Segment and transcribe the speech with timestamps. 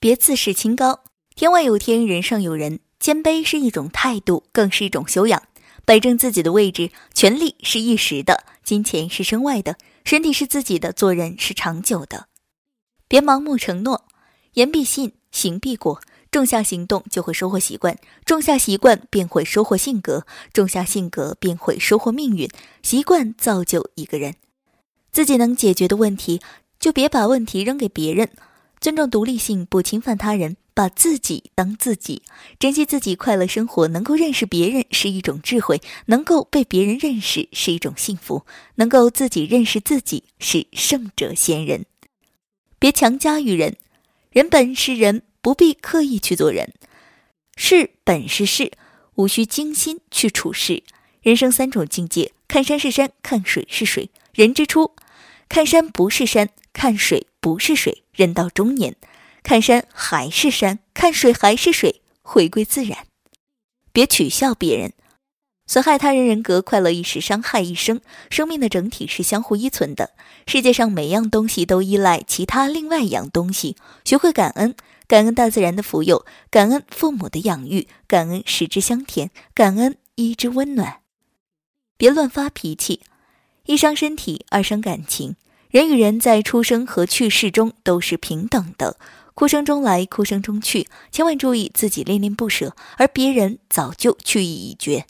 [0.00, 1.00] 别自视清高。
[1.34, 2.80] 天外有天，人上有人。
[2.98, 5.42] 谦卑是一种态度，更是一种修养。
[5.84, 12.28] 摆正自己的位置，权力是一时的，金钱是身外的，身体是自己的，做人是长久的。
[13.08, 14.06] 别盲目承诺，
[14.54, 16.00] 言必信，行必果。
[16.30, 20.20] 种下行动，就会收获习惯；种下习惯，便会收获性格；
[20.52, 22.48] 种下性格，便会收获命运。
[22.82, 24.36] 习惯造就一个人。
[25.12, 26.40] 自己能解决的问题，
[26.78, 28.30] 就别把问题扔给别人。
[28.80, 30.56] 尊重独立性，不侵犯他人。
[30.72, 32.22] 把自己当自己，
[32.58, 33.86] 珍惜自己，快乐生活。
[33.88, 41.84] 能够认识别人是一种智慧，能够被别人认识是一种幸福，能够自己认识自己是圣者贤人。
[42.78, 43.76] 别强加于人，
[44.30, 46.72] 人本是人，不必刻意去做人。
[47.56, 48.72] 事本是事，
[49.16, 50.82] 无需精心去处事。
[51.20, 54.08] 人生三种境界：看山是山，看水是水。
[54.32, 54.92] 人之初，
[55.46, 56.48] 看山不是山，
[56.80, 58.04] 看水不是水。
[58.14, 58.96] 人到中年。
[59.42, 63.06] 看山还是山，看水还是水，回归自然。
[63.92, 64.94] 别取笑别人，
[65.66, 68.00] 损害他人人格，快乐一时，伤害一生。
[68.30, 70.12] 生命的整体是相互依存的。
[70.46, 73.76] 世界上每样东西都依赖其他另外一样东西。
[74.06, 74.74] 学会感恩，
[75.06, 81.00] 感恩大自然的福佑，感恩父母的养育，感恩食之香甜，感恩衣之温暖。
[81.98, 83.02] 别乱发脾气，
[83.66, 85.36] 一伤身体，二伤感情。
[85.70, 88.96] 人与人在出生和去世中都是平等的。
[89.34, 95.06] 哭声中来，哭声中去，千万注意自己恋恋不舍，而别人早就去意已决。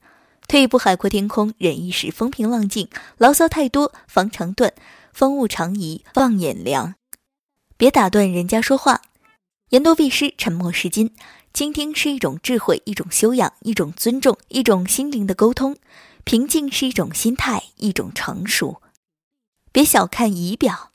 [0.47, 2.89] 退一步海阔天空，忍一时风平浪静。
[3.17, 4.70] 牢骚太多，防肠断；
[5.14, 6.95] 风物长宜望眼量。
[7.78, 9.00] 别打断人家说话，
[9.70, 11.14] 言多必失，沉默是金。
[11.55, 15.77] 倾听是一种智慧，一种修养，一种尊重，一种心灵的沟通。
[16.24, 18.83] 平静是一种心态，一种成熟。
[19.73, 20.91] 别小看仪表。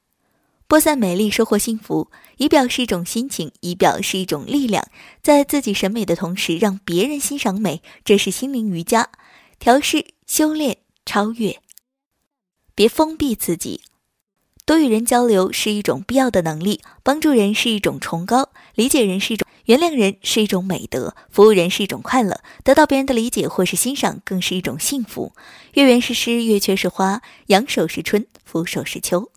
[0.68, 2.12] 播散美丽，收获幸福。
[2.38, 4.86] 仪表是一种心情，仪表是一种力量，
[5.22, 9.10] 在自己审美的同时，让别人欣赏美，这是心灵瑜伽。
[9.60, 11.62] 调试、修炼、超越。
[12.74, 13.82] 别封闭自己，
[14.66, 16.82] 多与人交流是一种必要的能力。
[17.04, 25.34] 帮助人是一种崇高，理解人是一种，原谅人是一种美德，服务人是一种快乐，得到别人的理解或是欣赏更是一种幸福。
[25.74, 29.32] 月圆是诗，月缺是花，仰首是春，俯首是秋。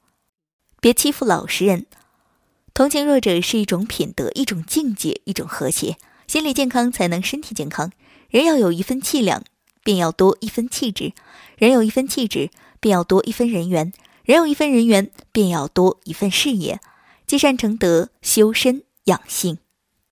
[0.80, 1.86] 别欺负老实人，
[2.74, 5.96] 同情弱者是一种品德，一种境界，一种和谐。
[6.26, 7.90] 心理健康才能身体健康。
[8.28, 9.42] 人要有一份气量，
[9.82, 11.14] 便要多一分气质；
[11.56, 12.50] 人有一分气质，
[12.80, 13.90] 便要多一分人缘；
[14.24, 16.80] 人有一分人缘，便要多一份事业。
[17.26, 19.58] 积善成德，修身养性。